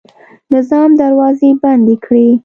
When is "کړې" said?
2.05-2.27